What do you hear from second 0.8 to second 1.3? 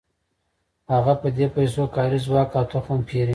هغه په